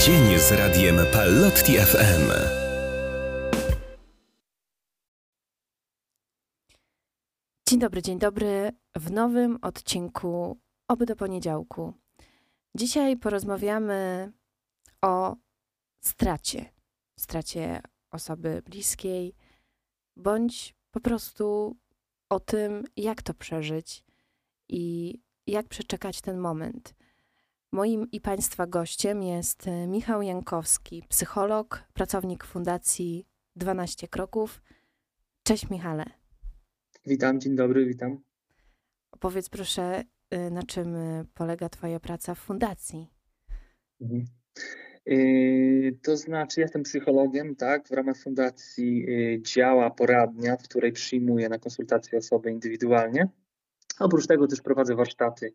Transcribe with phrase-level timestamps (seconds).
[0.00, 2.32] Dzień z radiem Pallotti FM.
[7.68, 11.94] Dzień dobry, dzień dobry w nowym odcinku Oby do poniedziałku.
[12.74, 14.32] Dzisiaj porozmawiamy
[15.02, 15.36] o
[16.00, 16.72] stracie.
[17.18, 19.34] Stracie osoby bliskiej,
[20.16, 21.76] bądź po prostu
[22.30, 24.04] o tym, jak to przeżyć
[24.68, 25.14] i
[25.46, 26.94] jak przeczekać ten moment.
[27.72, 34.62] Moim i Państwa gościem jest e, Michał Jankowski, psycholog, pracownik Fundacji 12 Kroków.
[35.42, 36.04] Cześć Michale.
[37.06, 38.22] Witam, dzień dobry, witam.
[39.10, 43.10] Opowiedz proszę, e, na czym e, polega Twoja praca w fundacji?
[44.00, 44.24] Mhm.
[46.02, 47.88] To znaczy, jestem psychologiem, tak?
[47.88, 49.06] W ramach fundacji
[49.40, 53.28] działa poradnia, w której przyjmuję na konsultacje osoby indywidualnie.
[53.98, 55.52] Oprócz tego też prowadzę warsztaty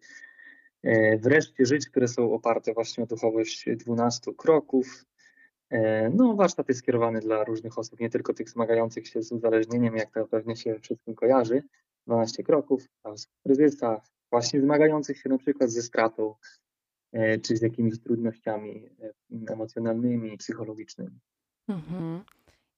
[1.20, 5.06] wreszcie żyć, które są oparte właśnie o duchowość 12 kroków.
[5.70, 9.96] E, no, warsztat jest skierowany dla różnych osób, nie tylko tych zmagających się z uzależnieniem,
[9.96, 11.64] jak to pewnie się wszystkim kojarzy.
[12.08, 16.36] 12 kroków, a w kryzysach, właśnie zmagających się na przykład ze stratą,
[17.14, 18.90] e, czy z jakimiś trudnościami
[19.48, 21.20] emocjonalnymi, psychologicznymi.
[21.68, 22.24] Mhm.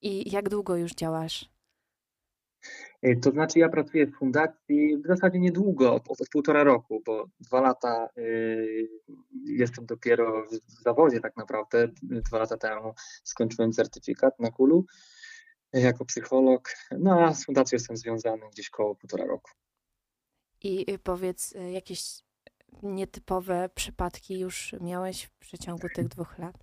[0.01, 1.52] I jak długo już działasz E,
[3.21, 7.61] to znaczy, ja pracuję w fundacji w zasadzie niedługo, od, od półtora roku, bo dwa
[7.61, 8.89] lata y,
[9.45, 11.87] jestem dopiero w zawodzie tak naprawdę.
[12.01, 14.85] Dwa lata temu skończyłem certyfikat na Kulu
[15.75, 16.69] y, jako psycholog,
[16.99, 19.51] no a z fundacją jestem związany gdzieś koło półtora roku.
[20.61, 22.23] I y, powiedz, jakieś
[22.83, 26.55] nietypowe przypadki już miałeś w przeciągu tych dwóch lat?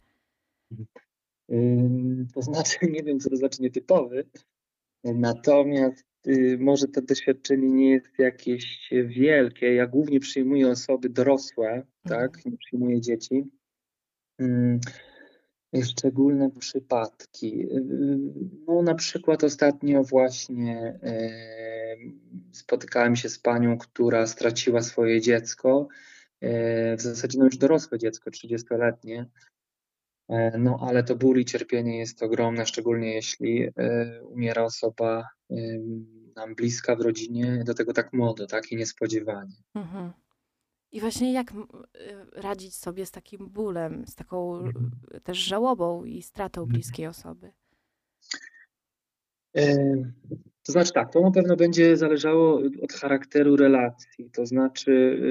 [2.35, 4.25] To znaczy, nie wiem, co to znaczy nietypowy,
[5.05, 9.75] natomiast Y, może to doświadczenie nie jest jakieś wielkie.
[9.75, 12.53] Ja głównie przyjmuję osoby dorosłe, tak, mhm.
[12.53, 13.51] nie przyjmuję dzieci.
[14.39, 14.81] Mm,
[15.83, 17.67] szczególne przypadki.
[18.67, 21.01] No, na przykład ostatnio właśnie
[22.53, 25.89] spotykałem się z panią, która straciła swoje dziecko,
[26.41, 29.27] e, w zasadzie no już dorosłe dziecko, 30-letnie.
[30.31, 35.29] E, no ale to ból i cierpienie jest ogromne, szczególnie jeśli e, umiera osoba
[36.37, 39.57] nam bliska w rodzinie, do tego tak młodo, tak i niespodziewanie.
[39.75, 40.13] Mhm.
[40.93, 41.53] I właśnie jak
[42.33, 44.91] radzić sobie z takim bólem, z taką mhm.
[45.23, 46.73] też żałobą i stratą mhm.
[46.73, 47.53] bliskiej osoby?
[49.57, 49.77] E,
[50.63, 54.31] to znaczy tak, to na pewno będzie zależało od charakteru relacji.
[54.31, 55.23] To znaczy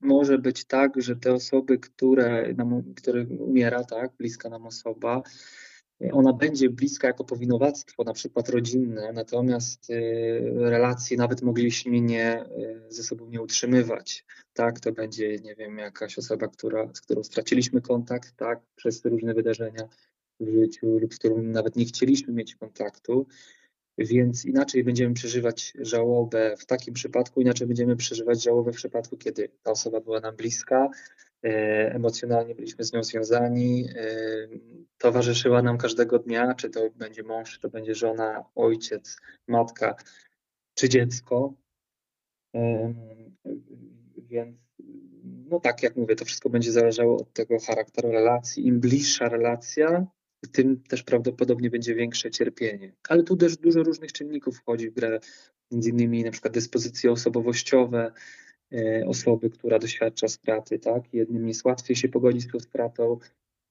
[0.00, 5.22] może być tak, że te osoby, które, nam, które umiera, tak, bliska nam osoba,
[6.12, 9.94] ona będzie bliska jako powinowactwo, na przykład rodzinne, natomiast y,
[10.54, 14.24] relacje nawet mogliśmy nie, y, ze sobą nie utrzymywać.
[14.52, 19.34] Tak, to będzie, nie wiem, jakaś osoba, która, z którą straciliśmy kontakt, tak, przez różne
[19.34, 19.88] wydarzenia
[20.40, 23.26] w życiu lub z którą nawet nie chcieliśmy mieć kontaktu.
[23.98, 29.48] Więc inaczej będziemy przeżywać żałobę w takim przypadku, inaczej będziemy przeżywać żałobę w przypadku, kiedy
[29.62, 30.90] ta osoba była nam bliska,
[31.44, 31.48] e,
[31.94, 34.08] emocjonalnie byliśmy z nią związani, e,
[34.98, 39.16] towarzyszyła nam każdego dnia, czy to będzie mąż, czy to będzie żona, ojciec,
[39.48, 39.96] matka,
[40.74, 41.54] czy dziecko.
[42.54, 42.94] E,
[44.16, 44.56] więc
[45.50, 48.66] no tak jak mówię, to wszystko będzie zależało od tego charakteru relacji.
[48.66, 50.06] Im bliższa relacja,
[50.52, 52.92] tym też prawdopodobnie będzie większe cierpienie.
[53.08, 55.20] Ale tu też dużo różnych czynników wchodzi w grę,
[55.70, 58.12] między innymi na przykład dyspozycje osobowościowe
[58.72, 61.14] e, osoby, która doświadcza straty, tak?
[61.14, 63.18] Jednym jest łatwiej się pogodzić z tą stratą,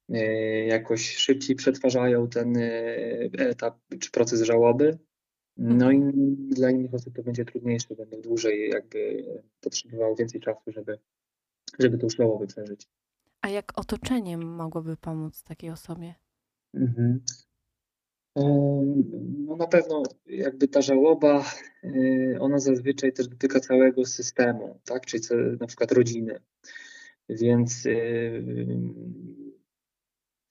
[0.10, 0.26] e,
[0.66, 2.70] jakoś szybciej przetwarzają ten e,
[3.38, 4.98] etap czy proces żałoby.
[5.58, 6.50] No i mhm.
[6.50, 9.26] dla innych osób to będzie trudniejsze, będą dłużej jakby
[9.62, 11.00] potrzebowało więcej czasu, żeby,
[11.80, 12.88] żeby tą żałobę przeżyć.
[13.42, 16.16] A jak otoczenie mogłoby pomóc takiej osobie?
[16.78, 17.20] Mhm.
[19.48, 21.46] No na pewno jakby ta żałoba,
[21.84, 25.06] y, ona zazwyczaj też dotyka całego systemu, tak?
[25.06, 25.24] czyli
[25.60, 26.40] na przykład rodziny.
[27.30, 28.44] Więc y,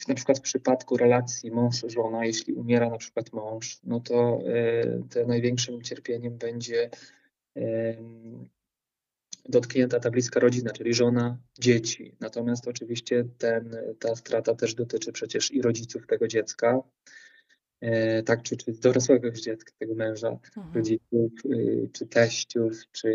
[0.09, 5.27] na przykład w przypadku relacji mąż-żona, jeśli umiera na przykład mąż, no to, y, to
[5.27, 6.91] największym cierpieniem będzie
[9.49, 12.17] dotknięta ta bliska rodzina, czyli żona, dzieci.
[12.21, 16.83] Natomiast oczywiście ten, ta strata też dotyczy przecież i rodziców tego dziecka,
[17.81, 20.75] e, tak, czy, czy dorosłego już dziecka, tego męża, mhm.
[20.75, 23.15] rodziców, y, czy teściów, czy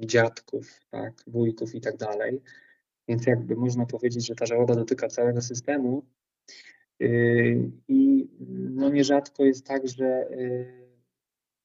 [0.00, 2.40] dziadków, tak, wujków i tak dalej.
[3.08, 6.06] Więc jakby można powiedzieć, że ta żałoba dotyka całego systemu.
[7.02, 8.28] Y, I
[8.70, 10.80] no nierzadko jest tak, że y,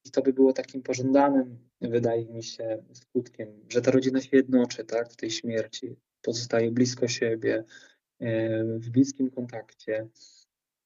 [0.06, 4.86] i to by było takim pożądanym wydaje mi się, skutkiem, że ta rodzina się jednoczy
[4.86, 7.64] tak, w tej śmierci, pozostaje blisko siebie,
[8.80, 10.08] w bliskim kontakcie,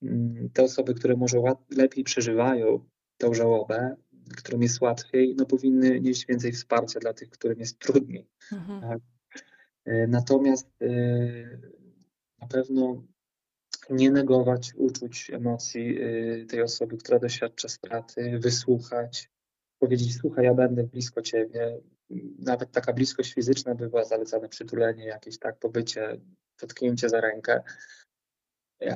[0.02, 3.96] mm, te osoby, które może lepiej przeżywają tą żałobę,
[4.38, 8.28] którym jest łatwiej, no powinny nieść więcej wsparcia dla tych, którym jest trudniej.
[8.52, 8.82] Mhm.
[8.82, 9.00] Tak?
[10.08, 10.68] Natomiast
[12.42, 13.04] na pewno
[13.90, 16.00] nie negować uczuć, emocji
[16.50, 19.30] tej osoby, która doświadcza straty, wysłuchać,
[19.80, 21.78] powiedzieć: Słuchaj, ja będę blisko ciebie.
[22.40, 26.18] Nawet taka bliskość fizyczna by była zalecane, przytulenie, jakieś tak pobycie,
[26.62, 27.62] dotknięcie za rękę.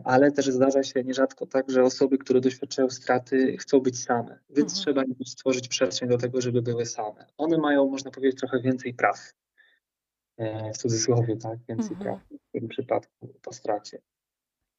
[0.04, 4.72] Ale też zdarza się nierzadko tak, że osoby, które doświadczają straty, chcą być same, więc
[4.72, 4.84] mhm.
[4.84, 7.26] trzeba im stworzyć przestrzeń do tego, żeby były same.
[7.38, 9.34] One mają, można powiedzieć, trochę więcej praw.
[10.38, 11.60] E, w cudzysłowie, tak?
[11.70, 12.00] Więcej mhm.
[12.00, 14.02] praw w tym przypadku po stracie.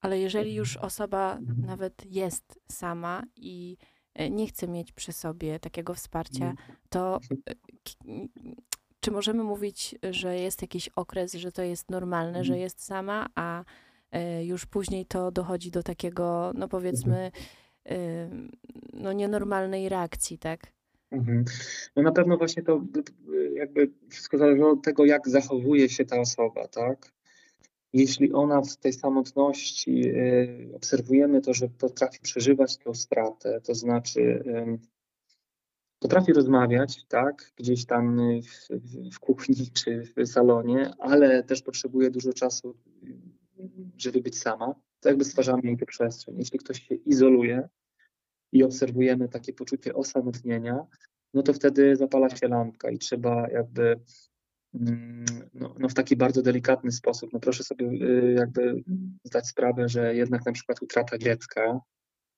[0.01, 1.67] Ale jeżeli już osoba mhm.
[1.67, 3.77] nawet jest sama i
[4.31, 6.79] nie chce mieć przy sobie takiego wsparcia, mhm.
[6.89, 7.21] to
[7.51, 7.55] e,
[9.01, 12.61] czy możemy mówić, że jest jakiś okres, że to jest normalne, że mhm.
[12.61, 13.65] jest sama, a
[14.11, 17.31] e, już później to dochodzi do takiego, no powiedzmy,
[18.93, 20.61] no nienormalnej reakcji, tak?
[21.97, 22.81] No na pewno właśnie to
[23.55, 27.14] jakby wszystko zależy od tego, jak zachowuje się ta osoba, tak?
[27.95, 34.45] Jeśli ona w tej samotności y, obserwujemy to, że potrafi przeżywać tę stratę, to znaczy
[35.99, 38.69] potrafi rozmawiać, tak, gdzieś tam w,
[39.15, 42.77] w kuchni czy w salonie, ale też potrzebuje dużo czasu,
[43.97, 46.35] żeby być sama, to jakby stwarzamy jej tę przestrzeń.
[46.39, 47.69] Jeśli ktoś się izoluje
[48.53, 50.87] i obserwujemy takie poczucie osamotnienia,
[51.35, 54.01] no to wtedy zapala się lampka i trzeba jakby
[55.55, 57.33] no, no, w taki bardzo delikatny sposób.
[57.33, 58.85] No proszę sobie y, jakby
[59.25, 61.81] zdać sprawę, że jednak na przykład utrata dziecka,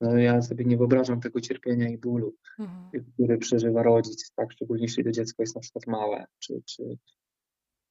[0.00, 3.04] no ja sobie nie wyobrażam tego cierpienia i bólu, mhm.
[3.12, 6.98] który przeżywa rodzic, tak, szczególnie jeśli to dziecko jest na przykład małe, czy, czy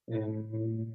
[0.07, 0.93] um,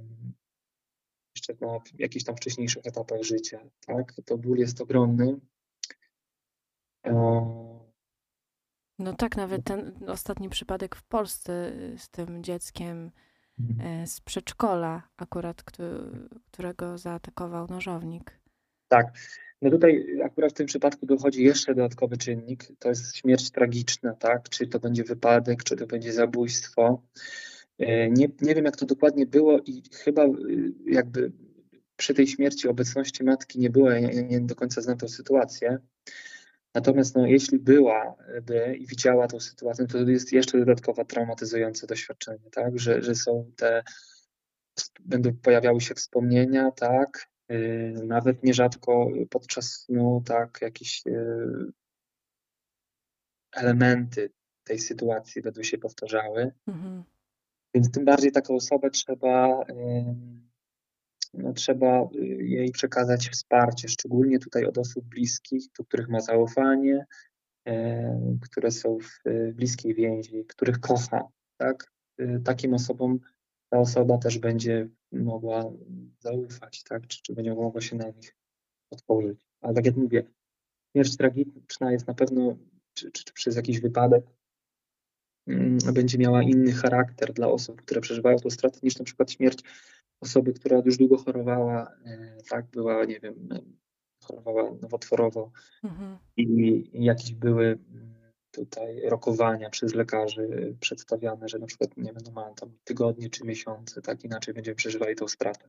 [1.37, 5.41] jeszcze na jakichś tam wcześniejszych etapach życia, tak, to ból jest ogromny.
[8.99, 13.11] No tak, nawet ten ostatni przypadek w Polsce z tym dzieckiem.
[13.17, 13.30] E,
[14.07, 15.63] z przedszkola akurat,
[16.51, 18.41] którego zaatakował nożownik.
[18.89, 19.07] Tak.
[19.63, 24.49] No tutaj akurat w tym przypadku dochodzi jeszcze dodatkowy czynnik, to jest śmierć tragiczna, tak?
[24.49, 27.03] Czy to będzie wypadek, czy to będzie zabójstwo.
[27.79, 31.33] E, nie, nie wiem, jak to dokładnie było i chyba y, jakby
[31.97, 35.79] przy tej śmierci obecności matki nie było, ja nie, nie do końca znam tę sytuację,
[36.75, 42.79] Natomiast no, jeśli byłaby i widziała tę sytuację, to jest jeszcze dodatkowo traumatyzujące doświadczenie, tak?
[42.79, 43.83] Że, że są te,
[45.01, 47.31] będą pojawiały się wspomnienia, tak?
[47.49, 51.73] Yy, nawet nierzadko podczas snu, tak, jakieś yy,
[53.53, 54.33] elementy
[54.65, 56.53] tej sytuacji będą się powtarzały.
[56.67, 57.05] Mhm.
[57.75, 60.50] Więc tym bardziej taką osobę trzeba yy,
[61.35, 67.07] no, trzeba y, jej przekazać wsparcie, szczególnie tutaj od osób bliskich, do których ma zaufanie,
[67.67, 69.23] e, które są w
[69.53, 71.29] bliskiej więzi, których kocha.
[71.57, 71.93] Tak?
[72.21, 73.19] Y, takim osobom
[73.71, 75.73] ta osoba też będzie mogła
[76.19, 77.07] zaufać, tak?
[77.07, 78.37] czy, czy będzie mogła się na nich
[78.91, 79.47] otworzyć.
[79.61, 80.25] Ale tak jak mówię,
[80.93, 82.57] śmierć tragiczna jest na pewno,
[82.95, 84.25] czy, czy, czy przez jakiś wypadek,
[85.47, 89.63] mm, będzie miała inny charakter dla osób, które przeżywają tę stratę, niż na przykład śmierć
[90.21, 93.61] osoby, która już długo chorowała, e, tak, była, nie wiem, e,
[94.25, 95.51] chorowała nowotworowo
[95.85, 96.19] mhm.
[96.37, 98.15] i jakieś były mm,
[98.51, 104.03] tutaj rokowania przez lekarzy przedstawiane, że na przykład, nie wiem, no tam tygodnie czy miesiące,
[104.03, 105.69] tak, inaczej będziemy przeżywali tą stratę.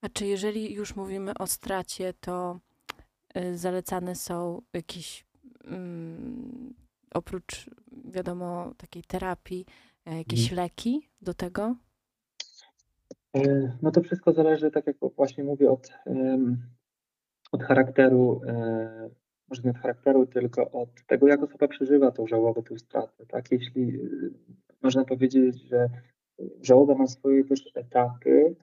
[0.00, 2.60] A czy jeżeli już mówimy o stracie, to
[3.54, 5.24] zalecane są jakieś,
[5.70, 6.74] um,
[7.14, 7.70] oprócz
[8.04, 9.66] wiadomo takiej terapii,
[10.06, 10.64] e, jakieś hmm.
[10.64, 11.76] leki do tego?
[13.36, 15.92] E, no to wszystko zależy, tak jak właśnie mówię, od,
[17.52, 19.10] od charakteru, e,
[19.48, 23.26] może nie od charakteru, tylko od tego, jak osoba przeżywa tą żałobę, tę stratę.
[23.26, 23.52] Tak?
[23.52, 23.98] Jeśli
[24.82, 25.88] można powiedzieć, że
[26.62, 28.56] żałoba ma swoje też etapy,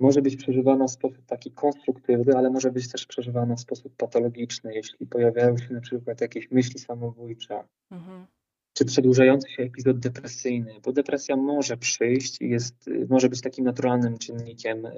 [0.00, 4.74] może być przeżywana w sposób taki konstruktywny, ale może być też przeżywana w sposób patologiczny,
[4.74, 7.64] jeśli pojawiają się na przykład jakieś myśli samobójcze.
[7.90, 8.26] Mhm
[8.72, 14.18] czy przedłużający się epizod depresyjny, bo depresja może przyjść i jest, może być takim naturalnym
[14.18, 14.92] czynnikiem e,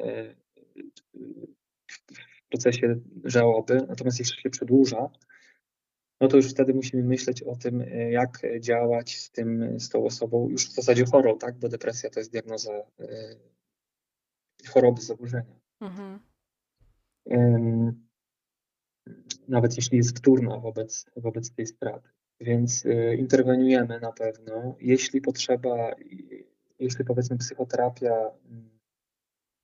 [1.88, 5.10] w procesie żałoby, natomiast jeśli się przedłuża,
[6.20, 10.04] no to już wtedy musimy myśleć o tym, e, jak działać z tym, z tą
[10.04, 11.58] osobą już w zasadzie chorą, tak?
[11.58, 13.36] Bo depresja to jest diagnoza e,
[14.68, 15.60] choroby, zaburzenia.
[15.80, 16.20] Mhm.
[19.48, 22.13] Nawet jeśli jest wtórna wobec, wobec tej straty.
[22.40, 24.76] Więc y, interweniujemy na pewno.
[24.80, 25.94] Jeśli potrzeba,
[26.78, 28.78] jeśli powiedzmy psychoterapia mm,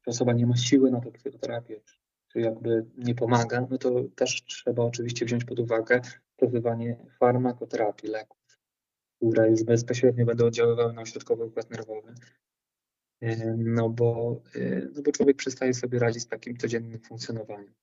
[0.07, 1.81] osoba nie ma siły na tę psychoterapię,
[2.29, 6.01] czy jakby nie pomaga, no to też trzeba oczywiście wziąć pod uwagę
[6.37, 8.59] stosowanie farmakoterapii, leków,
[9.17, 12.15] które już bezpośrednio będą oddziaływały na ośrodkowy układ nerwowy.
[13.57, 14.43] No bo,
[14.95, 17.75] no bo człowiek przestaje sobie radzić z takim codziennym funkcjonowaniem.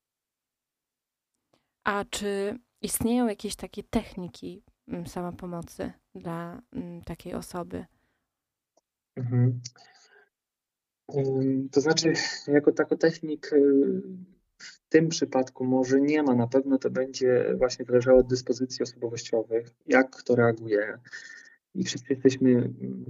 [1.83, 4.63] A czy istnieją jakieś takie techniki
[5.05, 7.85] samopomocy dla mm, takiej osoby?
[9.15, 9.61] Mhm.
[11.71, 12.13] To znaczy,
[12.47, 14.01] jako tako technik y,
[14.57, 19.67] w tym przypadku może nie ma, na pewno to będzie właśnie zależało od dyspozycji osobowościowych,
[19.85, 20.97] jak kto reaguje.
[21.75, 23.05] I wszyscy jesteśmy mm,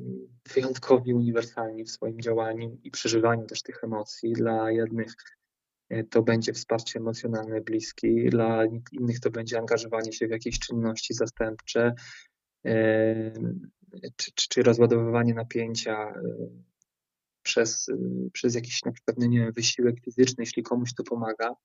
[0.54, 4.34] wyjątkowi, uniwersalni w swoim działaniu i przeżywaniu też tych emocji.
[4.34, 5.14] Dla jednych
[6.10, 11.94] to będzie wsparcie emocjonalne bliski, dla innych to będzie angażowanie się w jakieś czynności zastępcze,
[12.66, 13.34] e,
[14.16, 16.22] czy, czy, czy rozładowywanie napięcia e,
[17.44, 17.88] przez,
[18.34, 21.56] przez jakiś na przykład, no nie wiem, wysiłek fizyczny, jeśli komuś to pomaga,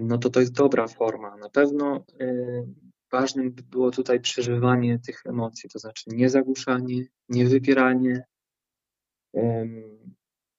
[0.00, 1.36] no to to jest dobra forma.
[1.36, 2.04] Na pewno
[3.12, 8.24] ważnym było tutaj przeżywanie tych emocji, to znaczy nie zagłuszanie, nie wypieranie,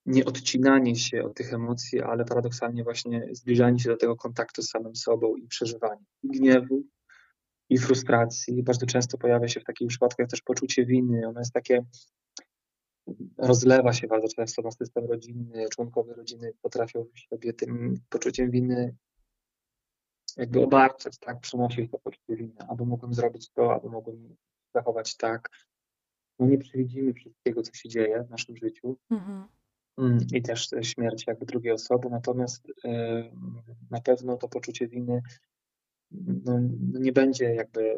[0.06, 4.70] nie odcinanie się od tych emocji, ale paradoksalnie właśnie zbliżanie się do tego kontaktu z
[4.70, 6.84] samym sobą i przeżywanie i gniewu,
[7.70, 8.64] i frustracji.
[8.64, 11.28] Bardzo często pojawia się w takich przypadkach też poczucie winy.
[11.28, 11.86] Ono jest takie,
[13.38, 15.66] rozlewa się bardzo często na system rodzinny.
[15.70, 18.96] Członkowie rodziny potrafią sobie tym poczuciem winy
[20.38, 24.36] jakby obarczać, tak, przynosić to poczucie winy, albo mogłem zrobić to, albo mogłem
[24.74, 25.50] zachować tak.
[26.40, 29.48] No nie przewidzimy wszystkiego, co się dzieje w naszym życiu mhm.
[30.02, 33.32] Mm, i też śmierć jakby drugiej osoby, natomiast yy,
[33.92, 35.22] na pewno to poczucie winy
[36.46, 36.60] no,
[37.00, 37.98] nie będzie jakby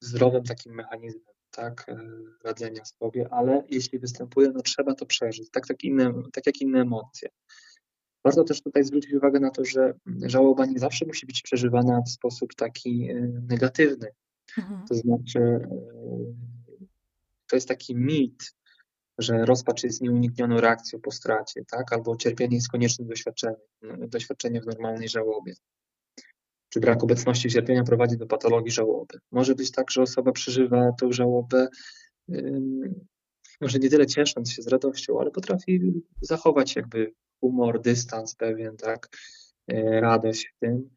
[0.00, 5.66] zdrowym takim mechanizmem, tak, yy, radzenia sobie, ale jeśli występuje, no trzeba to przeżyć, tak,
[5.66, 7.28] tak, inne, tak jak inne emocje.
[8.24, 12.10] Warto też tutaj zwrócić uwagę na to, że żałoba nie zawsze musi być przeżywana w
[12.10, 13.08] sposób taki
[13.48, 14.08] negatywny.
[14.58, 14.86] Mhm.
[14.88, 15.68] To znaczy,
[17.46, 18.54] to jest taki mit,
[19.18, 21.92] że rozpacz jest nieuniknioną reakcją po stracie, tak?
[21.92, 23.56] albo cierpienie jest koniecznym doświadczeniem,
[23.98, 25.54] doświadczeniem w normalnej żałobie.
[26.68, 29.18] Czy brak obecności cierpienia prowadzi do patologii żałoby.
[29.32, 31.68] Może być tak, że osoba przeżywa tą żałobę
[33.60, 39.08] może nie tyle ciesząc się z radością, ale potrafi zachować jakby humor, dystans pewien, tak,
[39.68, 40.90] e, radość w tym,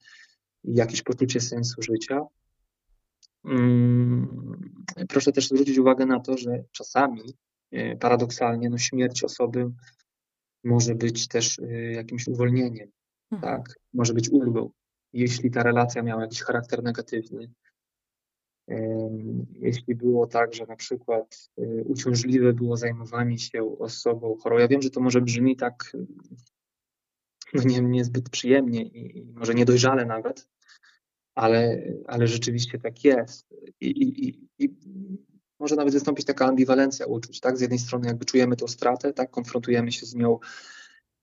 [0.63, 2.21] jakieś poczucie sensu życia.
[5.09, 7.21] Proszę też zwrócić uwagę na to, że czasami
[7.99, 9.71] paradoksalnie no, śmierć osoby
[10.63, 12.91] może być też e, jakimś uwolnieniem,
[13.31, 13.53] mhm.
[13.53, 13.79] tak?
[13.93, 14.71] może być ulgą.
[15.13, 17.51] Jeśli ta relacja miała jakiś charakter negatywny,
[19.59, 24.57] jeśli było tak, że na przykład y, uciążliwe było zajmowanie się osobą chorą.
[24.57, 25.91] Ja wiem, że to może brzmi tak
[27.53, 30.47] no nie, niezbyt przyjemnie i, i może niedojrzale nawet,
[31.35, 33.47] ale, ale rzeczywiście tak jest.
[33.81, 34.69] I, i, I,
[35.59, 37.57] może nawet wystąpić taka ambiwalencja uczuć, tak?
[37.57, 39.31] Z jednej strony jakby czujemy tą stratę, tak?
[39.31, 40.39] Konfrontujemy się z nią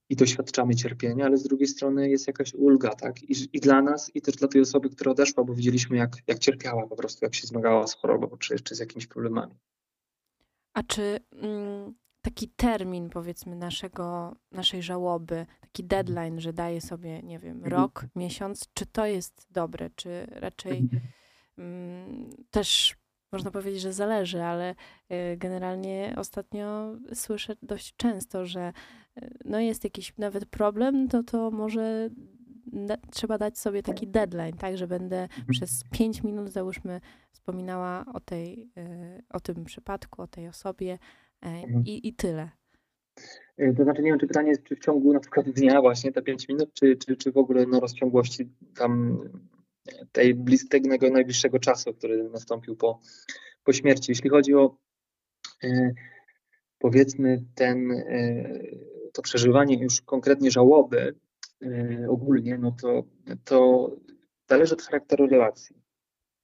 [0.09, 3.23] i doświadczamy cierpienia, ale z drugiej strony jest jakaś ulga, tak?
[3.23, 6.39] I, I, dla nas, i też dla tej osoby, która odeszła, bo widzieliśmy, jak, jak
[6.39, 9.55] cierpiała po prostu, jak się zmagała z chorobą, czy, czy z jakimiś problemami.
[10.73, 17.39] A czy mm, taki termin, powiedzmy, naszego, naszej żałoby, taki deadline, że daje sobie, nie
[17.39, 17.73] wiem, mhm.
[17.73, 21.03] rok, miesiąc, czy to jest dobre, czy raczej mhm.
[21.59, 22.97] mm, też
[23.33, 24.75] można powiedzieć, że zależy, ale
[25.13, 28.73] y, generalnie ostatnio słyszę dość często, że
[29.23, 32.11] y, no jest jakiś nawet problem, to to może
[33.11, 35.47] trzeba dać sobie taki deadline, tak, że będę mhm.
[35.49, 40.99] przez pięć minut, załóżmy, wspominała o, tej, y, o tym przypadku, o tej osobie
[41.43, 41.85] mhm.
[41.87, 42.51] i, i tyle.
[43.77, 46.23] To znaczy, nie wiem, czy pytanie jest, czy w ciągu na przykład dnia właśnie te
[46.23, 49.21] pięć minut, czy, czy, czy w ogóle no, rozciągłości tam
[50.13, 53.01] tej bliskiego najbliższego czasu, który nastąpił po,
[53.65, 54.13] po śmierci.
[54.13, 54.77] Jeśli chodzi o
[55.65, 55.95] e,
[56.79, 58.61] powiedzmy ten, e,
[59.13, 61.15] to przeżywanie już konkretnie żałoby
[61.63, 63.05] e, ogólnie, no to,
[63.45, 63.91] to
[64.49, 65.77] zależy od charakteru relacji.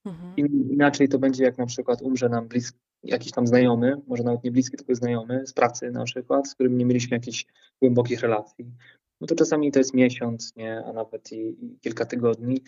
[0.04, 0.36] Mhm.
[0.70, 4.50] Inaczej to będzie jak na przykład umrze nam bliski, jakiś tam znajomy, może nawet nie
[4.50, 7.46] bliski, tylko znajomy z pracy na przykład, z którym nie mieliśmy jakichś
[7.80, 8.70] głębokich relacji.
[9.20, 12.62] No to czasami to jest miesiąc, nie, a nawet i, i kilka tygodni.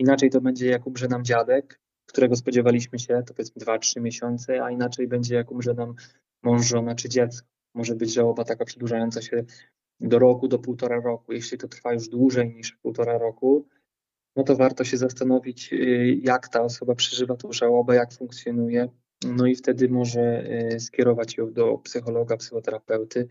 [0.00, 4.70] Inaczej to będzie jak umrze nam dziadek, którego spodziewaliśmy się, to powiedzmy 2-3 miesiące, a
[4.70, 5.94] inaczej będzie jak umrze nam
[6.42, 7.48] mąż, żona czy dziecko.
[7.74, 9.44] Może być żałoba taka przedłużająca się
[10.00, 11.32] do roku, do półtora roku.
[11.32, 13.66] Jeśli to trwa już dłużej niż półtora roku,
[14.36, 18.88] no to warto się zastanowić, y, jak ta osoba przeżywa tą żałobę, jak funkcjonuje.
[19.24, 23.28] No i wtedy może y, skierować ją do psychologa, psychoterapeuty,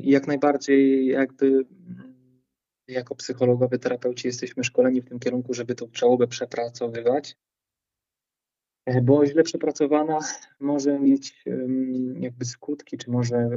[0.00, 2.15] I jak najbardziej jakby mm,
[2.88, 7.36] jako psychologowie, terapeuci jesteśmy szkoleni w tym kierunku, żeby tą żałobę przepracowywać,
[9.02, 10.18] bo źle przepracowana
[10.60, 11.44] może mieć
[12.20, 13.48] jakby skutki, czy może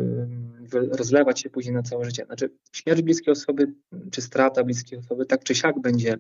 [0.72, 2.26] rozlewać się później na całe życie.
[2.26, 3.74] Znaczy śmierć bliskiej osoby,
[4.12, 6.18] czy strata bliskiej osoby, tak czy siak będzie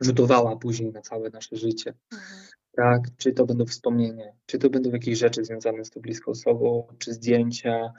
[0.00, 1.94] rzutowała później na całe nasze życie.
[2.12, 2.40] Mhm.
[2.76, 6.86] Tak, czy to będą wspomnienia, czy to będą jakieś rzeczy związane z tą bliską osobą,
[6.98, 7.92] czy zdjęcia,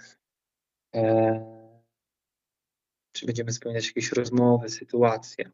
[0.96, 1.55] e,
[3.16, 5.52] czy będziemy wspominać jakieś rozmowy, sytuacje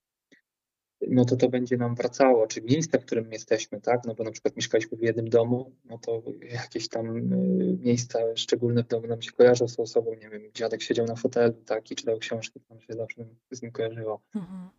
[1.07, 4.31] no to to będzie nam wracało, czy miejsce, w którym jesteśmy, tak, no bo na
[4.31, 9.21] przykład mieszkaliśmy w jednym domu, no to jakieś tam y, miejsca szczególne w domu nam
[9.21, 12.59] się kojarzą z tą osobą, nie wiem, dziadek siedział na fotelu, tak, i czytał książki,
[12.59, 14.21] to nam się zawsze z nim kojarzyło.
[14.35, 14.69] Mhm.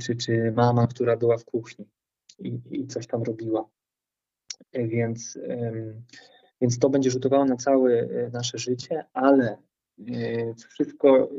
[0.00, 1.88] Czy, czy mama, która była w kuchni
[2.38, 3.68] i, i coś tam robiła.
[4.74, 5.38] Więc,
[6.60, 9.56] więc to będzie rzutowało na całe y, nasze życie, ale
[9.98, 11.30] y, wszystko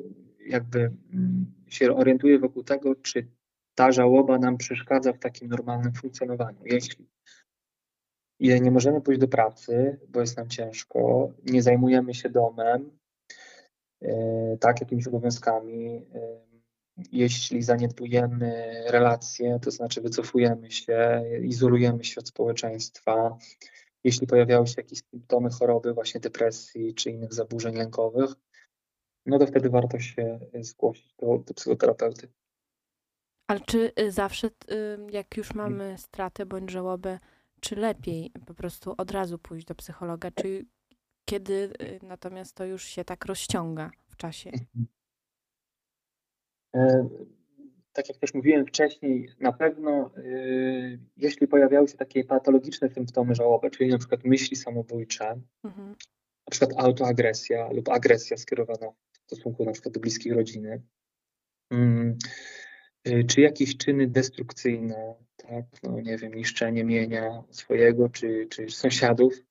[0.48, 0.80] jakby
[1.14, 3.28] mm, się orientuje wokół tego, czy
[3.76, 6.60] ta żałoba nam przeszkadza w takim normalnym funkcjonowaniu.
[6.66, 7.08] Jeśli
[8.40, 12.98] nie możemy pójść do pracy, bo jest nam ciężko, nie zajmujemy się domem,
[14.02, 16.54] e, tak, jakimiś obowiązkami, e,
[17.12, 23.38] jeśli zaniedbujemy relacje, to znaczy wycofujemy się, izolujemy się od społeczeństwa,
[24.04, 28.36] jeśli pojawiały się jakieś symptomy choroby, właśnie depresji czy innych zaburzeń lękowych,
[29.26, 32.28] no to wtedy warto się zgłosić do, do psychoterapeuty.
[33.48, 34.52] Ale czy y, zawsze, y,
[35.12, 37.20] jak już mamy stratę bądź żałobę,
[37.60, 40.66] czy lepiej po prostu od razu pójść do psychologa, czy
[41.26, 44.50] kiedy y, natomiast to już się tak rozciąga w czasie?
[44.50, 44.88] Mhm.
[46.76, 47.10] E,
[47.94, 50.12] tak jak też mówiłem wcześniej, na pewno
[51.18, 55.90] jeśli pojawiały się takie patologiczne symptomy żałoby, czyli na przykład myśli samobójcze, mhm.
[56.48, 58.88] na przykład autoagresja lub agresja skierowana
[59.36, 60.82] stosunku na przykład do bliskich rodziny,
[61.72, 62.18] mm,
[63.08, 69.44] Y, czy jakieś czyny destrukcyjne, tak, no nie wiem, niszczenie mienia swojego czy, czy sąsiadów,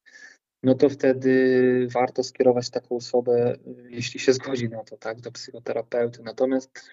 [0.63, 5.33] no to wtedy warto skierować taką osobę, y, jeśli się zgodzi na to, tak, do
[5.33, 6.23] psychoterapeuty.
[6.23, 6.91] Natomiast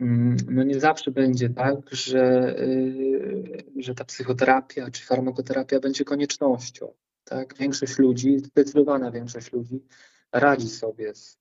[0.00, 6.92] mm, no nie zawsze będzie tak, że, y, że ta psychoterapia czy farmakoterapia będzie koniecznością.
[7.24, 7.54] Tak?
[7.58, 9.82] Większość ludzi, zdecydowana większość ludzi
[10.32, 11.38] radzi sobie z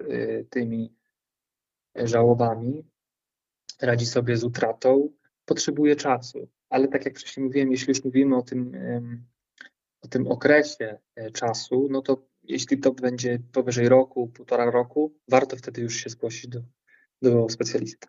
[0.50, 0.94] tymi
[1.96, 2.86] żałobami,
[3.82, 5.10] radzi sobie z utratą,
[5.46, 6.48] potrzebuje czasu.
[6.70, 8.72] Ale tak jak wcześniej mówiłem, jeśli już mówimy o tym,
[10.02, 15.56] o tym okresie e, czasu, no to jeśli to będzie powyżej roku, półtora roku, warto
[15.56, 16.62] wtedy już się zgłosić do,
[17.22, 18.08] do specjalisty.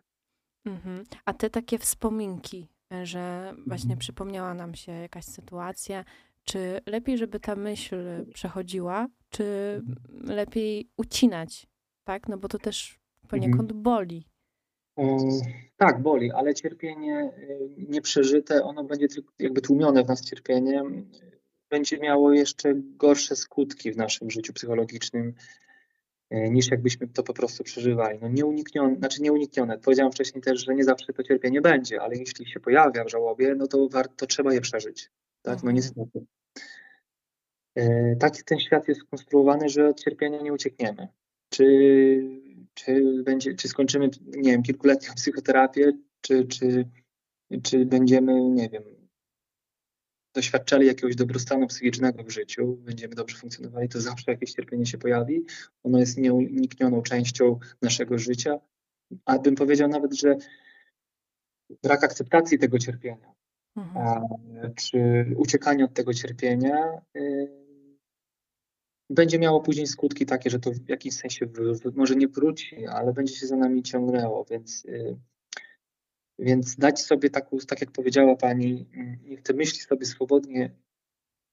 [0.65, 1.03] Mhm.
[1.25, 2.67] A te takie wspominki,
[3.03, 3.99] że właśnie mhm.
[3.99, 6.05] przypomniała nam się jakaś sytuacja,
[6.43, 9.43] czy lepiej, żeby ta myśl przechodziła, czy
[9.87, 10.35] mhm.
[10.35, 11.67] lepiej ucinać,
[12.03, 12.27] tak?
[12.27, 13.83] No bo to też poniekąd mhm.
[13.83, 14.27] boli.
[15.77, 20.83] Tak, boli, ale cierpienie y, nieprzeżyte, ono będzie tylko jakby tłumione w nas cierpienie,
[21.69, 25.33] będzie miało jeszcze gorsze skutki w naszym życiu psychologicznym
[26.33, 28.19] y, niż jakbyśmy to po prostu przeżywali.
[28.21, 29.77] No nieuniknione, znaczy nieuniknione.
[29.77, 33.55] Powiedziałem wcześniej też, że nie zawsze to cierpienie będzie, ale jeśli się pojawia w żałobie,
[33.55, 35.09] no to warto, trzeba je przeżyć.
[35.41, 35.75] Tak, no mhm.
[35.75, 36.25] niestety.
[37.79, 41.07] Y, tak ten świat jest skonstruowany, że od cierpienia nie uciekniemy.
[41.49, 41.65] Czy
[42.73, 46.89] czy, będzie, czy skończymy, nie wiem, kilkuletnią psychoterapię, czy, czy,
[47.63, 48.83] czy będziemy, nie wiem,
[50.35, 55.45] doświadczali jakiegoś dobrostanu psychicznego w życiu, będziemy dobrze funkcjonowali, to zawsze jakieś cierpienie się pojawi.
[55.83, 58.59] Ono jest nieuniknioną częścią naszego życia.
[59.25, 60.35] A bym powiedział nawet, że
[61.83, 63.33] brak akceptacji tego cierpienia,
[63.75, 64.23] mhm.
[64.75, 67.61] czy uciekanie od tego cierpienia, y,
[69.09, 71.47] będzie miało później skutki takie, że to w jakimś sensie
[71.95, 75.17] może nie wróci, ale będzie się za nami ciągnęło, więc, y,
[76.39, 80.75] więc dać sobie taką, tak jak powiedziała Pani, mm, niech te myśli sobie swobodnie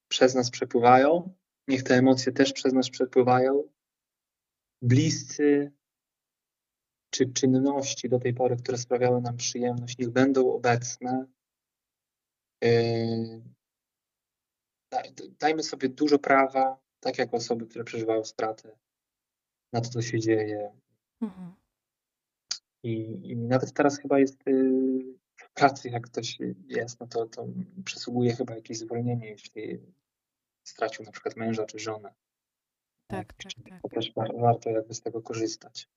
[0.07, 1.33] przez nas przepływają,
[1.67, 3.63] niech te emocje też przez nas przepływają.
[4.81, 5.71] Bliscy
[7.09, 11.25] czy czynności do tej pory, które sprawiały nam przyjemność, niech będą obecne.
[12.63, 13.41] Y,
[15.39, 18.77] dajmy sobie dużo prawa, tak jak osoby, które przeżywają stratę,
[19.73, 20.71] na to, co się dzieje.
[21.21, 21.53] Mhm.
[22.83, 22.91] I,
[23.31, 27.47] I, nawet teraz chyba jest y, w pracy, jak ktoś jest, no to, to
[27.85, 29.79] przysługuje chyba jakieś zwolnienie, jeśli
[30.63, 32.13] stracił na przykład męża czy żonę.
[33.07, 33.81] Tak, tak, tak.
[33.81, 35.89] To też warto jakby z tego korzystać.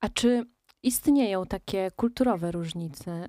[0.00, 0.44] A czy
[0.82, 3.28] istnieją takie kulturowe różnice,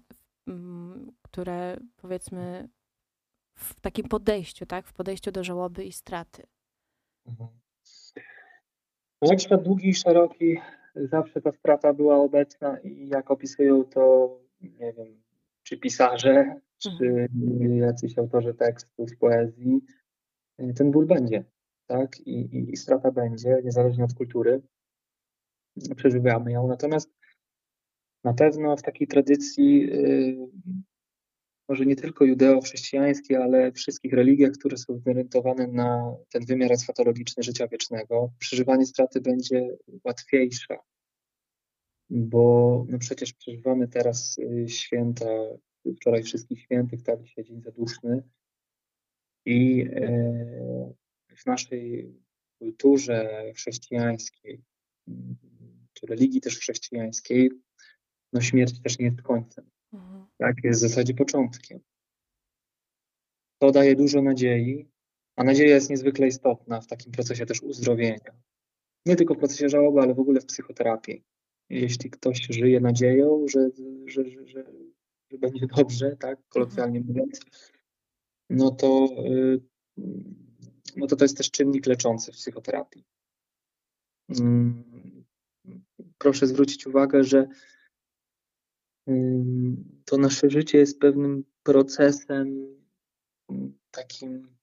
[1.22, 2.70] które powiedzmy
[3.56, 4.88] w takim podejściu, tak?
[4.88, 6.44] W podejściu do żałoby i straty.
[7.26, 7.50] Mhm.
[9.22, 10.58] Jak świat długi i szeroki,
[10.96, 15.22] zawsze ta strata była obecna i jak opisują to, nie wiem,
[15.64, 17.78] czy pisarze, czy Mhm.
[17.78, 19.82] jacyś autorzy tekstów, poezji,
[20.76, 21.44] ten ból będzie,
[21.88, 22.20] tak?
[22.20, 24.62] I, i, i strata będzie, niezależnie od kultury.
[25.96, 26.68] Przeżywamy ją.
[26.68, 27.19] Natomiast
[28.24, 30.38] na pewno w takiej tradycji, yy,
[31.70, 37.68] może nie tylko judeo-chrześcijańskiej, ale wszystkich religiach, które są zorientowane na ten wymiar eschatologiczny życia
[37.68, 40.78] wiecznego, przeżywanie straty będzie łatwiejsze,
[42.10, 45.26] bo no przecież przeżywamy teraz y, święta,
[45.96, 48.24] wczoraj wszystkich świętych, tak, dzisiaj dzień zaduszny
[49.46, 50.94] i e,
[51.36, 52.14] w naszej
[52.60, 54.62] kulturze chrześcijańskiej,
[55.94, 57.52] czy religii też chrześcijańskiej,
[58.34, 59.66] no śmierć też nie jest końcem.
[59.94, 60.26] Mhm.
[60.38, 61.80] Tak, jest w zasadzie początkiem.
[63.62, 64.90] To daje dużo nadziei,
[65.36, 68.42] a nadzieja jest niezwykle istotna w takim procesie też uzdrowienia.
[69.06, 71.24] Nie tylko w procesie żałoby, ale w ogóle w psychoterapii.
[71.70, 73.70] Jeśli ktoś żyje nadzieją, że,
[74.06, 74.64] że, że, że,
[75.32, 77.40] że będzie dobrze, tak, kolokwialnie mówiąc,
[78.50, 79.62] no to, y,
[80.96, 83.06] no to to jest też czynnik leczący w psychoterapii.
[84.40, 85.26] Mm,
[86.18, 87.48] proszę zwrócić uwagę, że
[90.06, 92.78] to nasze życie jest pewnym procesem
[93.92, 94.58] takim,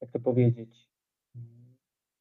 [0.00, 0.84] jak to powiedzieć,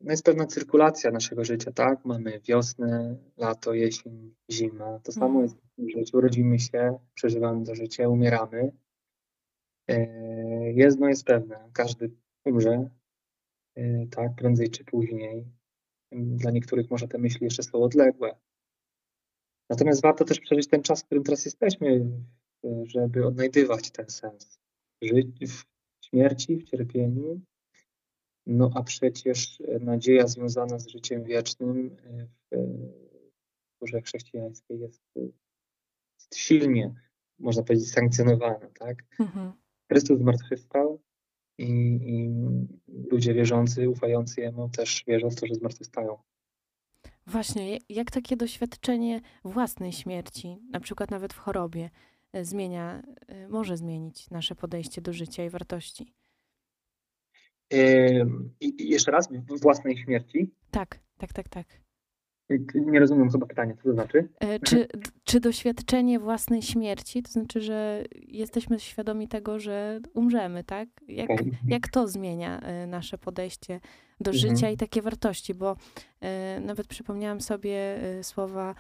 [0.04, 2.06] no jest pewna cyrkulacja naszego życia, tak?
[2.06, 5.00] Mamy wiosnę, lato, jesień, zima.
[5.00, 5.44] To samo mhm.
[5.44, 6.22] jest w życiu.
[6.22, 8.72] Rodzimy się, przeżywamy to życie, umieramy.
[9.88, 9.98] E,
[10.72, 12.12] jedno jest pewne, każdy
[12.46, 12.90] umrze,
[13.76, 15.46] e, tak, prędzej czy później.
[16.12, 18.36] Dla niektórych może te myśli jeszcze są odległe.
[19.70, 22.06] Natomiast warto też przeżyć ten czas, w którym teraz jesteśmy,
[22.84, 24.60] żeby odnajdywać ten sens.
[25.02, 25.66] Żyć w
[26.06, 27.42] śmierci, w cierpieniu,
[28.48, 31.98] no a przecież nadzieja związana z życiem wiecznym
[32.52, 32.58] w
[33.80, 36.94] kulturze chrześcijańskiej jest, jest silnie,
[37.40, 38.70] można powiedzieć, sankcjonowana.
[38.80, 39.04] Tak?
[39.20, 39.54] Mhm.
[39.92, 41.02] Chrystus zmartwychwstał
[41.58, 41.70] i,
[42.04, 42.30] i
[43.12, 46.18] ludzie wierzący, ufający Jemu też wierzą w to, że zmartwychwstają.
[47.28, 51.90] Właśnie, jak takie doświadczenie własnej śmierci, na przykład nawet w chorobie,
[52.34, 56.14] e, zmienia, e, może zmienić nasze podejście do życia i wartości?
[58.60, 59.30] I jeszcze raz,
[59.62, 60.52] własnej śmierci?
[60.72, 61.83] Tak, tak, tak, tak.
[62.76, 64.30] Nie rozumiem chyba pytania, co to znaczy?
[64.40, 64.88] E, czy,
[65.24, 70.90] czy doświadczenie własnej śmierci, to znaczy, że jesteśmy świadomi tego, że umrzemy, tak?
[71.08, 71.52] Jak, okay.
[71.68, 73.80] jak to zmienia nasze podejście
[74.20, 74.56] do mhm.
[74.56, 75.54] życia i takie wartości?
[75.54, 75.76] Bo
[76.62, 78.76] nawet przypomniałam sobie słowa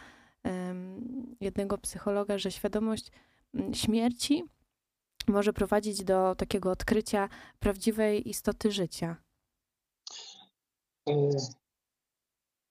[1.42, 3.12] jednego psychologa, że świadomość
[3.74, 4.44] śmierci
[5.28, 9.16] może prowadzić do takiego odkrycia prawdziwej istoty życia?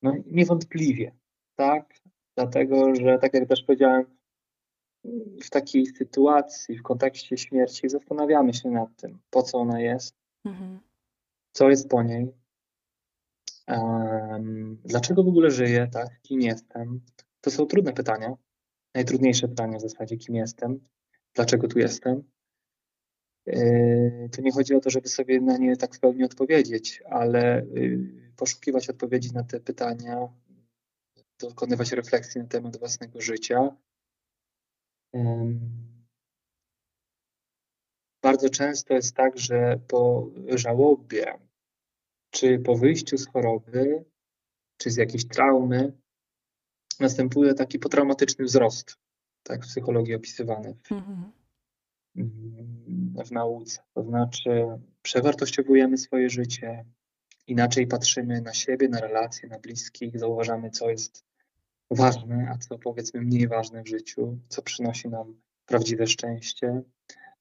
[0.02, 1.12] No niewątpliwie,
[1.56, 1.94] tak?
[2.36, 4.04] Dlatego, że tak jak też powiedziałem,
[5.42, 10.80] w takiej sytuacji, w kontekście śmierci zastanawiamy się nad tym, po co ona jest, mhm.
[11.52, 12.32] co jest po niej,
[13.68, 16.20] um, dlaczego w ogóle żyję, tak?
[16.22, 17.00] Kim jestem?
[17.40, 18.34] To są trudne pytania.
[18.94, 20.80] Najtrudniejsze pytania w zasadzie, kim jestem,
[21.34, 22.22] dlaczego tu jestem.
[23.46, 27.66] Yy, to nie chodzi o to, żeby sobie na nie tak w pełni odpowiedzieć, ale
[27.74, 30.28] yy, poszukiwać odpowiedzi na te pytania,
[31.40, 33.76] dokonywać refleksji na temat własnego życia.
[38.22, 41.38] Bardzo często jest tak, że po żałobie,
[42.30, 44.04] czy po wyjściu z choroby,
[44.76, 45.92] czy z jakiejś traumy,
[47.00, 48.96] następuje taki potraumatyczny wzrost,
[49.42, 50.76] tak w psychologii opisywany.
[50.90, 51.32] Mhm
[53.24, 53.82] w nauce.
[53.94, 54.66] To znaczy,
[55.02, 56.84] przewartościowujemy swoje życie,
[57.52, 61.24] inaczej patrzymy na siebie, na relacje, na bliskich, zauważamy, co jest
[61.90, 66.82] ważne, a co powiedzmy mniej ważne w życiu, co przynosi nam prawdziwe szczęście,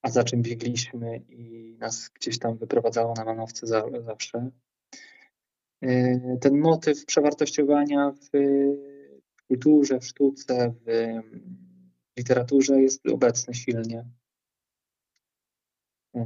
[0.01, 4.49] a za czym biegliśmy i nas gdzieś tam wyprowadzało na manowce za, zawsze.
[5.81, 8.29] E, ten motyw przewartościowania w
[9.47, 11.21] kulturze, w sztuce, w
[12.17, 14.05] literaturze jest obecny silnie.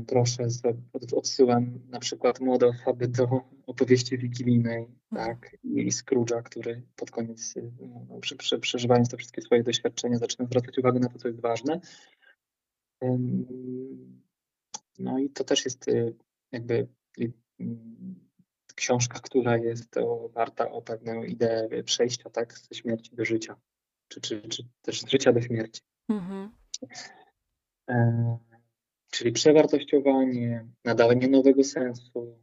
[0.07, 0.47] Proszę,
[1.15, 5.27] odsyłam na przykład młode osoby do opowieści wigilijnej, mhm.
[5.27, 7.53] tak, i Scrooge'a, który pod koniec,
[8.09, 11.41] no, przy, przy, przeżywając te wszystkie swoje doświadczenia, zaczyna zwracać uwagę na to, co jest
[11.41, 11.79] ważne.
[14.99, 16.15] No i to też jest y,
[16.51, 16.87] jakby
[17.59, 18.29] mm,
[18.75, 23.55] książka, która jest oparta o pewną ideę przejścia, tak, ze śmierci do życia,
[24.07, 25.81] czy, czy, czy też z życia do śmierci.
[26.09, 26.49] Mhm
[29.15, 32.39] czyli przewartościowanie, nadawanie nowego sensu,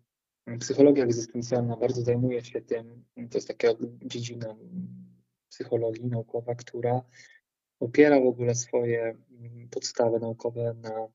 [0.61, 3.05] psychologia egzystencjalna bardzo zajmuje się tym.
[3.31, 3.69] To jest taka
[4.05, 4.57] dziedzina
[5.49, 7.03] psychologii naukowa, która
[7.81, 9.17] opiera w ogóle swoje
[9.71, 11.09] podstawy naukowe na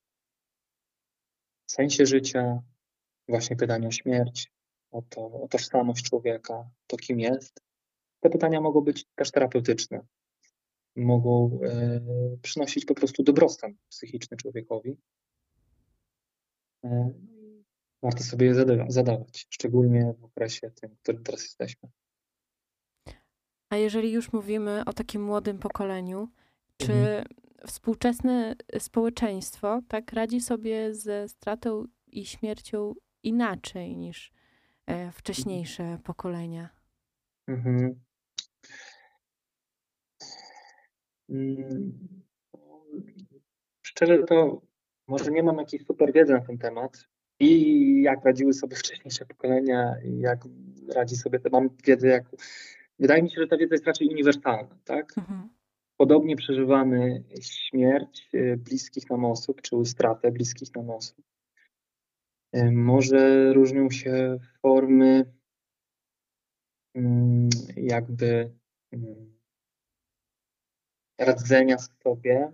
[1.68, 2.62] sensie życia,
[3.28, 4.52] właśnie pytanie o śmierć,
[4.92, 7.62] o, to, o tożsamość człowieka, to kim jest.
[8.20, 10.06] Te pytania mogą być też terapeutyczne.
[10.96, 12.02] Mogą e,
[12.42, 14.98] przynosić po prostu dobrostan psychiczny człowiekowi.
[16.84, 17.12] E,
[18.04, 18.56] warto sobie je
[18.88, 21.90] zadawać, szczególnie w okresie tym, w którym teraz jesteśmy.
[23.70, 26.30] A jeżeli już mówimy o takim młodym pokoleniu,
[26.78, 27.26] czy mhm.
[27.68, 34.32] współczesne społeczeństwo tak radzi sobie ze stratą i śmiercią inaczej niż
[34.86, 36.70] e, wcześniejsze pokolenia?
[37.48, 38.00] Mhm.
[41.30, 42.24] Mm,
[43.82, 44.62] szczerze to
[45.08, 47.08] może nie mam jakiejś super wiedzy na ten temat
[47.40, 50.40] i jak radziły sobie wcześniejsze pokolenia i jak
[50.96, 52.24] radzi sobie, to mam wiedzę jak...
[53.00, 55.18] Wydaje mi się, że ta wiedza jest raczej uniwersalna, tak?
[55.18, 55.50] Mhm.
[55.98, 61.26] Podobnie przeżywamy śmierć e, bliskich nam osób, czy stratę bliskich nam osób.
[62.54, 65.34] E, może różnią się formy
[66.96, 68.52] mm, jakby
[68.92, 69.38] mm,
[71.20, 72.52] radzenia sobie.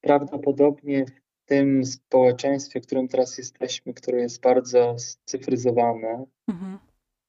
[0.00, 6.78] Prawdopodobnie w tym społeczeństwie, w którym teraz jesteśmy, które jest bardzo scyfryzowane mhm.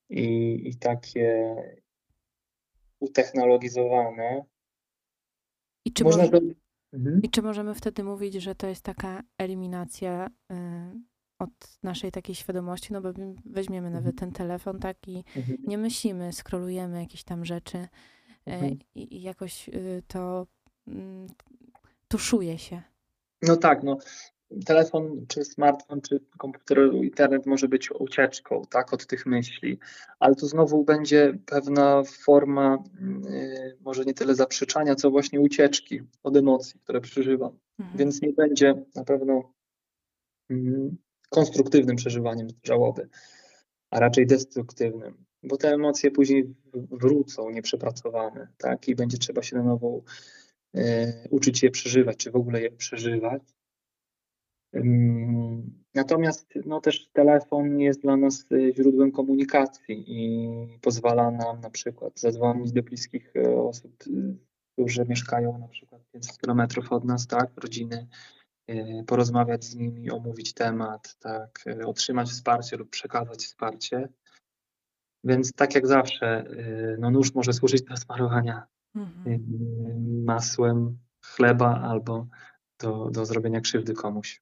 [0.09, 1.55] i, i takie
[2.99, 4.45] utechnologizowane.
[5.85, 6.39] I czy, można może,
[6.93, 7.21] mhm.
[7.23, 10.55] I czy możemy wtedy mówić, że to jest taka eliminacja y,
[11.39, 13.09] od naszej takiej świadomości, no bo
[13.45, 14.03] weźmiemy mhm.
[14.03, 15.57] nawet ten telefon, tak, i mhm.
[15.67, 17.87] nie myślimy, skrolujemy jakieś tam rzeczy y,
[18.45, 18.79] mhm.
[18.95, 20.47] i, jakoś y, to
[20.87, 20.93] y,
[22.11, 22.81] tuszuje się.
[23.41, 23.97] No tak, no
[24.65, 29.79] telefon, czy smartfon, czy komputer, internet może być ucieczką, tak, od tych myśli,
[30.19, 32.83] ale to znowu będzie pewna forma,
[33.29, 37.57] yy, może nie tyle zaprzeczania, co właśnie ucieczki od emocji, które przeżywam.
[37.79, 37.97] Mhm.
[37.97, 39.53] Więc nie będzie na pewno
[40.49, 40.91] yy,
[41.29, 43.09] konstruktywnym przeżywaniem żałoby,
[43.89, 49.63] a raczej destruktywnym, bo te emocje później wrócą nieprzepracowane, tak, i będzie trzeba się na
[49.63, 50.03] nowo
[51.29, 53.43] uczyć je przeżywać, czy w ogóle je przeżywać
[55.95, 60.49] Natomiast no, też telefon jest dla nas y, źródłem komunikacji i
[60.81, 64.37] pozwala nam na przykład zadzwonić do bliskich y, osób, y,
[64.73, 68.07] którzy mieszkają na przykład 500 kilometrów od nas, tak, rodziny,
[69.07, 74.09] porozmawiać z nimi, omówić temat, tak, otrzymać wsparcie lub przekazać wsparcie.
[75.23, 76.45] Więc tak jak zawsze,
[76.99, 80.23] no nóż może służyć do smarowania mhm.
[80.25, 82.27] masłem chleba albo
[82.79, 84.41] do, do zrobienia krzywdy komuś.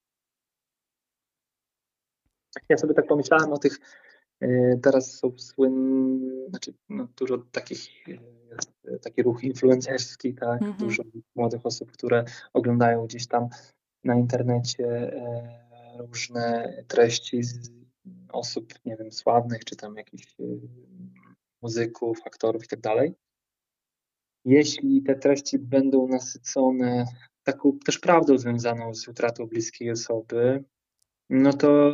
[2.69, 3.79] Ja sobie tak pomyślałem o tych,
[4.41, 7.89] e, teraz są słynne, znaczy no, dużo takich,
[8.87, 10.77] e, taki ruch influencerski, tak, mhm.
[10.77, 11.03] dużo
[11.35, 13.49] młodych osób, które oglądają gdzieś tam
[14.03, 15.59] na internecie e,
[15.97, 17.71] różne treści z
[18.31, 20.35] osób, nie wiem, sławnych, czy tam jakichś
[21.61, 23.15] muzyków, aktorów i tak dalej.
[24.45, 27.05] Jeśli te treści będą nasycone
[27.43, 30.63] taką też prawdą związaną z utratą bliskiej osoby,
[31.29, 31.91] no to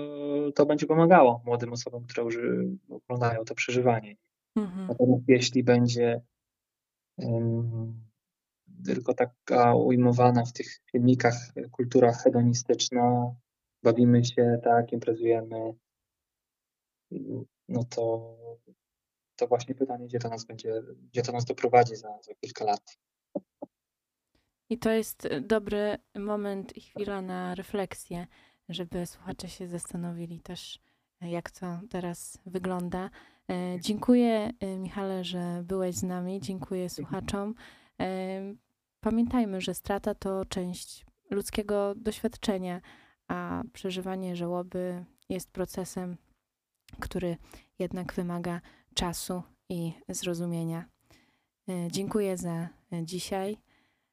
[0.55, 2.37] to będzie pomagało młodym osobom, które już
[2.89, 4.15] oglądają to przeżywanie.
[4.55, 4.87] Mhm.
[4.87, 6.21] Natomiast jeśli będzie
[7.17, 8.05] um,
[8.85, 13.35] tylko taka ujmowana w tych filmikach kultura hedonistyczna,
[13.83, 15.73] bawimy się, tak, imprezujemy,
[17.69, 18.35] no to,
[19.35, 22.97] to właśnie pytanie, gdzie to nas będzie, gdzie to nas doprowadzi za, za kilka lat.
[24.69, 28.27] I to jest dobry moment i chwila na refleksję
[28.69, 30.79] żeby słuchacze się zastanowili też,
[31.21, 33.09] jak to teraz wygląda.
[33.49, 36.41] E, dziękuję, Michale, że byłeś z nami.
[36.41, 37.55] Dziękuję słuchaczom.
[38.99, 42.81] Pamiętajmy, że strata to część ludzkiego doświadczenia,
[43.27, 46.17] a przeżywanie żałoby jest procesem,
[46.99, 47.37] który
[47.79, 48.61] jednak wymaga
[48.95, 50.85] czasu i zrozumienia.
[51.91, 52.69] Dziękuję za
[53.03, 53.57] dzisiaj.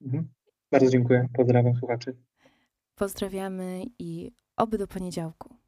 [0.02, 0.28] Mhm.
[0.70, 1.28] Bardzo dziękuję.
[1.34, 2.16] Pozdrawiam słuchaczy.
[2.94, 5.61] Pozdrawiamy i Oby do poniedziałku.